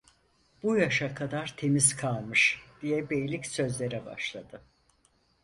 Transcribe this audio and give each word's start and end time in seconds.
"Bu 0.63 0.77
yaşa 0.77 1.15
kadar 1.15 1.53
temiz 1.57 1.95
kalmış…" 1.95 2.61
diye 2.81 3.09
beylik 3.09 3.45
sözlere 3.45 4.05
başladı. 4.05 4.61